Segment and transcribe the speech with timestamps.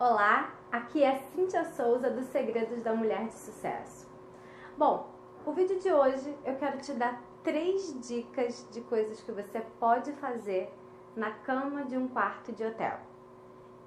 [0.00, 4.08] Olá, aqui é Cíntia Souza do Segredos da Mulher de Sucesso.
[4.74, 5.10] Bom,
[5.44, 10.10] o vídeo de hoje eu quero te dar três dicas de coisas que você pode
[10.12, 10.72] fazer
[11.14, 12.98] na cama de um quarto de hotel.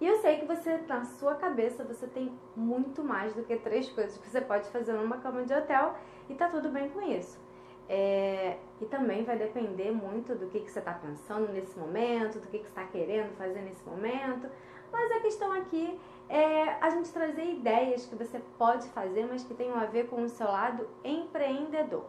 [0.00, 3.90] E eu sei que você, na sua cabeça, você tem muito mais do que três
[3.90, 5.94] coisas que você pode fazer numa cama de hotel
[6.26, 7.38] e tá tudo bem com isso.
[7.86, 12.46] É, e também vai depender muito do que, que você está pensando nesse momento, do
[12.46, 14.48] que, que você está querendo fazer nesse momento.
[14.92, 15.98] Mas a questão aqui
[16.28, 20.22] é a gente trazer ideias que você pode fazer, mas que tenham a ver com
[20.22, 22.08] o seu lado empreendedor.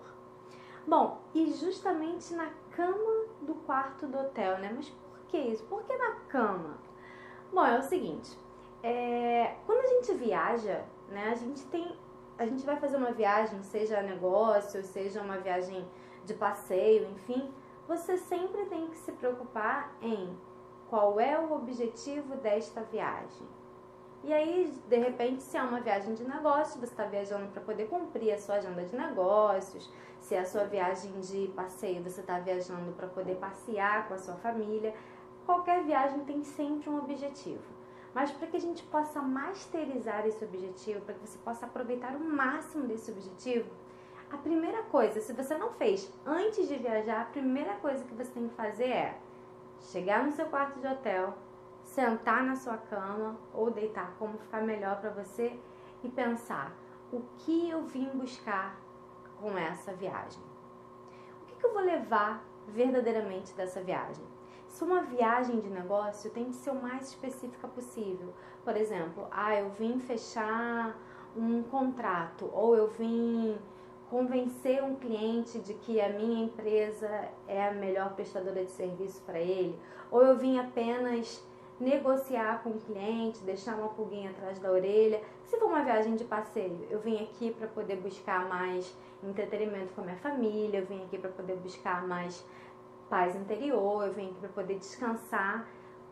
[0.88, 4.72] Bom, e justamente na cama do quarto do hotel, né?
[4.76, 5.64] Mas por que isso?
[5.66, 6.78] Por que na cama?
[7.52, 8.38] Bom, é o seguinte,
[8.84, 11.98] é, quando a gente viaja, né, a gente tem
[12.40, 15.86] a gente vai fazer uma viagem, seja negócio, seja uma viagem
[16.24, 17.54] de passeio, enfim,
[17.86, 20.38] você sempre tem que se preocupar em
[20.90, 23.48] qual é o objetivo desta viagem.
[24.24, 27.88] E aí, de repente, se é uma viagem de negócio, você está viajando para poder
[27.88, 29.90] cumprir a sua agenda de negócios.
[30.20, 34.18] Se é a sua viagem de passeio, você está viajando para poder passear com a
[34.18, 34.94] sua família.
[35.46, 37.64] Qualquer viagem tem sempre um objetivo.
[38.14, 42.20] Mas para que a gente possa masterizar esse objetivo, para que você possa aproveitar o
[42.20, 43.70] máximo desse objetivo,
[44.30, 48.32] a primeira coisa, se você não fez antes de viajar, a primeira coisa que você
[48.32, 49.18] tem que fazer é
[49.80, 51.34] chegar no seu quarto de hotel,
[51.84, 55.60] sentar na sua cama ou deitar, como ficar melhor para você
[56.04, 56.76] e pensar
[57.12, 58.80] o que eu vim buscar
[59.40, 60.42] com essa viagem.
[61.42, 64.24] O que, que eu vou levar verdadeiramente dessa viagem?
[64.68, 68.34] Se uma viagem de negócio tem que ser o mais específica possível.
[68.64, 70.96] Por exemplo, ah, eu vim fechar
[71.36, 73.58] um contrato ou eu vim
[74.10, 79.40] convencer um cliente de que a minha empresa é a melhor prestadora de serviço para
[79.40, 79.78] ele,
[80.12, 81.44] ou eu vim apenas
[81.80, 85.22] negociar com o cliente, deixar uma pulguinha atrás da orelha.
[85.46, 88.94] Se for uma viagem de passeio, eu vim aqui para poder buscar mais
[89.24, 92.46] entretenimento com a minha família, eu vim aqui para poder buscar mais
[93.10, 95.68] paz interior, eu venho aqui para poder descansar.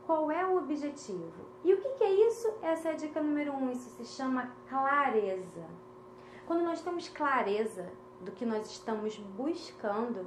[0.05, 1.45] Qual é o objetivo?
[1.65, 2.53] E o que, que é isso?
[2.61, 3.69] Essa é a dica número um.
[3.69, 5.65] Isso se chama clareza.
[6.47, 7.91] Quando nós temos clareza
[8.21, 10.25] do que nós estamos buscando,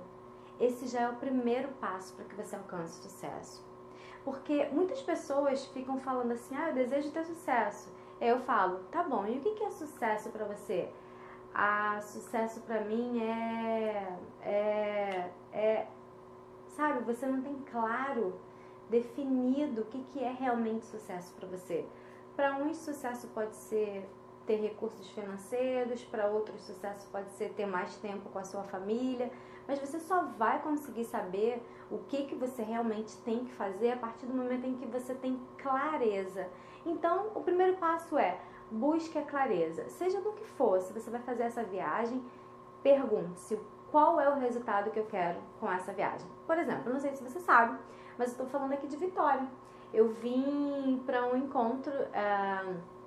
[0.60, 3.64] esse já é o primeiro passo para que você alcance sucesso.
[4.22, 7.91] Porque muitas pessoas ficam falando assim: ah, eu desejo ter sucesso.
[8.20, 10.91] Eu falo, tá bom, e o que é sucesso para você?
[11.54, 15.87] Ah, sucesso para mim é, é, é
[16.69, 17.02] sabe?
[17.04, 18.38] Você não tem claro,
[18.91, 21.87] definido o que, é realmente sucesso para você.
[22.37, 24.06] Para uns, sucesso pode ser
[24.50, 29.31] ter recursos financeiros, para outros, sucesso pode ser ter mais tempo com a sua família,
[29.69, 33.97] mas você só vai conseguir saber o que, que você realmente tem que fazer a
[33.97, 36.49] partir do momento em que você tem clareza.
[36.84, 38.41] Então, o primeiro passo é
[38.72, 40.81] busque a clareza, seja do que for.
[40.81, 42.21] Se você vai fazer essa viagem,
[42.82, 43.56] pergunte-se
[43.93, 46.27] qual é o resultado que eu quero com essa viagem.
[46.44, 47.78] Por exemplo, não sei se você sabe,
[48.19, 49.47] mas estou falando aqui de Vitória.
[49.94, 53.00] Eu vim para um encontro, uh,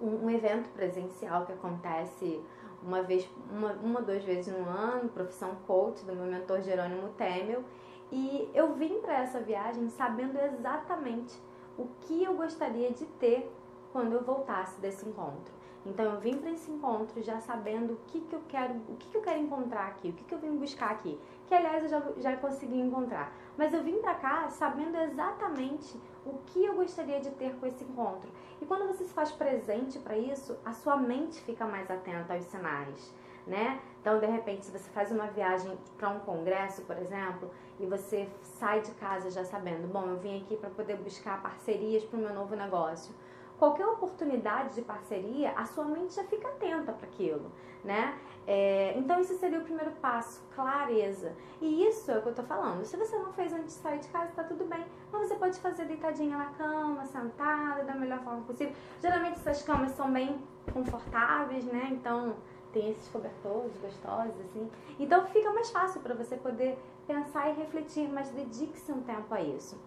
[0.00, 2.42] um, um, evento presencial que acontece
[2.82, 7.62] uma vez, uma, uma duas vezes no ano, profissão coach do meu mentor Jerônimo Temel,
[8.10, 11.38] e eu vim para essa viagem sabendo exatamente
[11.78, 13.50] o que eu gostaria de ter
[13.92, 15.60] quando eu voltasse desse encontro.
[15.84, 19.08] Então eu vim para esse encontro já sabendo o que, que eu quero, o que,
[19.08, 21.18] que eu quero encontrar aqui, o que, que eu vim buscar aqui.
[21.46, 23.32] Que aliás eu já, já consegui encontrar.
[23.56, 27.84] Mas eu vim para cá sabendo exatamente o que eu gostaria de ter com esse
[27.84, 28.30] encontro.
[28.60, 32.44] E quando você se faz presente para isso, a sua mente fica mais atenta aos
[32.44, 33.14] sinais.
[33.46, 33.80] Né?
[34.00, 38.28] Então, de repente, se você faz uma viagem para um congresso, por exemplo, e você
[38.42, 42.22] sai de casa já sabendo, bom, eu vim aqui para poder buscar parcerias para o
[42.22, 43.14] meu novo negócio
[43.60, 47.52] qualquer oportunidade de parceria, a sua mente já fica atenta para aquilo,
[47.84, 48.18] né?
[48.46, 51.36] É, então, isso seria o primeiro passo, clareza.
[51.60, 52.82] E isso é o que eu tô falando.
[52.86, 54.82] Se você não fez antes de sair de casa, tá tudo bem.
[55.12, 58.74] Mas você pode fazer deitadinha na cama, sentada, da melhor forma possível.
[59.02, 60.40] Geralmente, essas camas são bem
[60.72, 61.88] confortáveis, né?
[61.92, 62.36] Então,
[62.72, 64.70] tem esses cobertores gostosos, assim.
[64.98, 69.42] Então, fica mais fácil para você poder pensar e refletir, mas dedique-se um tempo a
[69.42, 69.78] isso.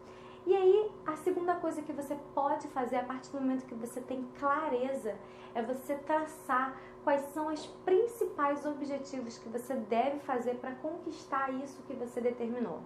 [0.46, 4.02] E aí, a segunda coisa que você pode fazer a partir do momento que você
[4.02, 5.16] tem clareza
[5.56, 11.82] é você traçar quais são os principais objetivos que você deve fazer para conquistar isso
[11.84, 12.82] que você determinou.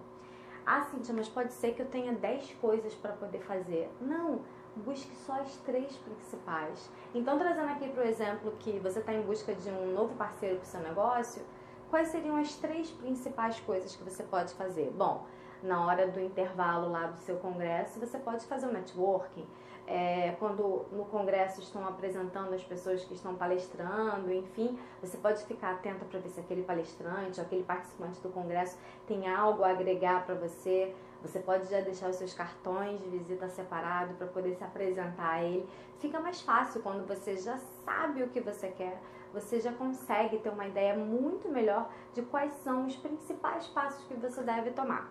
[0.64, 3.90] Ah, Cintia, mas pode ser que eu tenha 10 coisas para poder fazer.
[4.00, 4.42] Não,
[4.76, 6.90] busque só as três principais.
[7.14, 10.56] Então, trazendo aqui para o exemplo que você está em busca de um novo parceiro
[10.56, 11.42] para o seu negócio,
[11.90, 14.90] quais seriam as três principais coisas que você pode fazer?
[14.90, 15.26] Bom,
[15.62, 19.46] na hora do intervalo lá do seu congresso, você pode fazer um networking.
[19.90, 25.72] É, quando no congresso estão apresentando as pessoas que estão palestrando, enfim, você pode ficar
[25.72, 28.76] atento para ver se aquele palestrante ou aquele participante do congresso
[29.06, 30.94] tem algo a agregar para você.
[31.22, 35.42] Você pode já deixar os seus cartões de visita separado para poder se apresentar a
[35.42, 35.66] ele.
[36.00, 39.00] Fica mais fácil quando você já sabe o que você quer,
[39.32, 44.14] você já consegue ter uma ideia muito melhor de quais são os principais passos que
[44.14, 45.10] você deve tomar.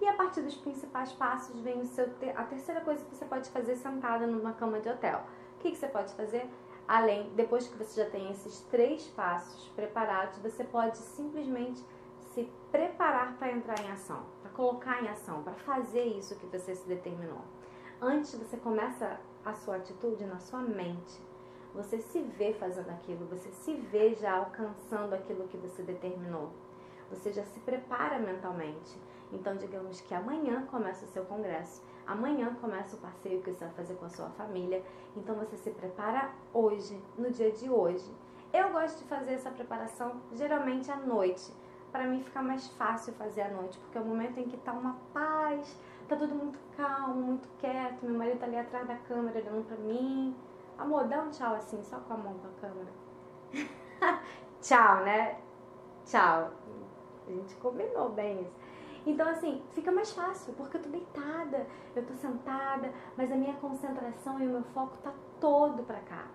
[0.00, 2.06] E a partir dos principais passos vem o seu
[2.36, 5.22] a terceira coisa que você pode fazer sentada numa cama de hotel.
[5.56, 6.48] O que, que você pode fazer?
[6.88, 11.84] Além, depois que você já tem esses três passos preparados, você pode simplesmente
[12.34, 16.74] se preparar para entrar em ação, para colocar em ação, para fazer isso que você
[16.74, 17.40] se determinou.
[18.00, 21.20] Antes você começa a sua atitude na sua mente.
[21.74, 26.50] Você se vê fazendo aquilo, você se vê já alcançando aquilo que você determinou.
[27.12, 28.98] Você já se prepara mentalmente.
[29.30, 33.74] Então, digamos que amanhã começa o seu congresso, amanhã começa o passeio que você vai
[33.74, 34.82] fazer com a sua família.
[35.16, 38.10] Então, você se prepara hoje, no dia de hoje.
[38.52, 41.52] Eu gosto de fazer essa preparação geralmente à noite.
[41.90, 44.72] Para mim fica mais fácil fazer à noite, porque é o momento em que tá
[44.72, 45.78] uma paz,
[46.08, 48.02] tá tudo muito calmo, muito quieto.
[48.02, 50.34] Meu marido tá ali atrás da câmera olhando para mim.
[50.78, 52.92] Amor, dá um tchau assim, só com a mão pra câmera.
[54.60, 55.38] tchau, né?
[56.04, 56.50] Tchau.
[57.28, 58.56] A gente combinou bem isso.
[59.04, 63.54] Então, assim, fica mais fácil, porque eu tô deitada, eu tô sentada, mas a minha
[63.54, 66.26] concentração e o meu foco tá todo para cá.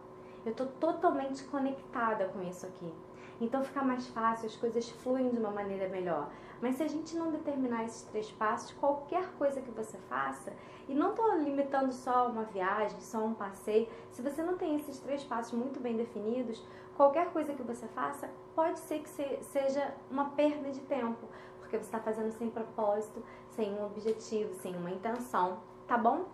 [0.45, 2.93] Eu tô totalmente conectada com isso aqui.
[3.39, 6.29] Então fica mais fácil, as coisas fluem de uma maneira melhor.
[6.61, 10.51] Mas se a gente não determinar esses três passos, qualquer coisa que você faça,
[10.87, 14.99] e não estou limitando só uma viagem, só um passeio, se você não tem esses
[14.99, 16.63] três passos muito bem definidos,
[16.95, 19.09] qualquer coisa que você faça pode ser que
[19.43, 21.27] seja uma perda de tempo,
[21.59, 26.25] porque você está fazendo sem propósito, sem um objetivo, sem uma intenção, tá bom?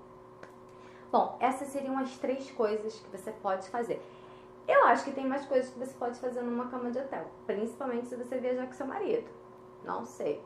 [1.12, 4.02] Bom, essas seriam as três coisas que você pode fazer.
[4.68, 8.08] Eu acho que tem mais coisas que você pode fazer numa cama de hotel, principalmente
[8.08, 9.30] se você viajar com seu marido.
[9.84, 10.42] Não sei.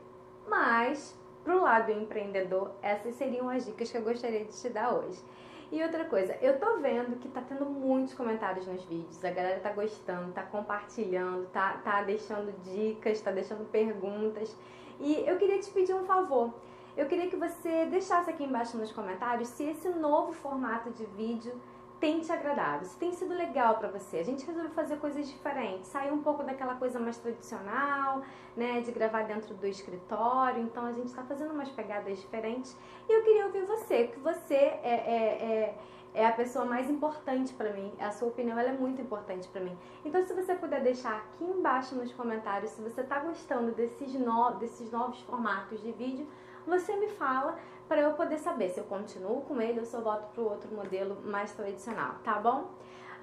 [0.46, 5.22] Mas, pro lado empreendedor, essas seriam as dicas que eu gostaria de te dar hoje.
[5.70, 9.60] E outra coisa, eu tô vendo que tá tendo muitos comentários nos vídeos, a galera
[9.60, 14.56] tá gostando, tá compartilhando, tá, tá deixando dicas, tá deixando perguntas.
[14.98, 16.54] E eu queria te pedir um favor.
[16.96, 21.52] Eu queria que você deixasse aqui embaixo nos comentários se esse novo formato de vídeo
[22.00, 24.18] tem te agradado, se tem sido legal para você.
[24.18, 28.22] A gente resolveu fazer coisas diferentes, sair um pouco daquela coisa mais tradicional,
[28.56, 30.62] né, de gravar dentro do escritório.
[30.62, 32.76] Então a gente está fazendo umas pegadas diferentes
[33.08, 35.74] e eu queria ouvir você, que você é, é,
[36.14, 37.92] é, é a pessoa mais importante para mim.
[37.98, 39.76] A sua opinião é muito importante para mim.
[40.04, 44.52] Então se você puder deixar aqui embaixo nos comentários se você está gostando desses, no,
[44.52, 46.28] desses novos formatos de vídeo,
[46.68, 50.02] você me fala para eu poder saber se eu continuo com ele ou se eu
[50.02, 52.70] volto para o outro modelo mais tradicional, tá bom?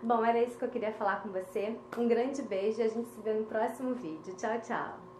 [0.01, 1.79] Bom, era isso que eu queria falar com você.
[1.97, 4.35] Um grande beijo e a gente se vê no próximo vídeo.
[4.35, 5.14] Tchau, tchau!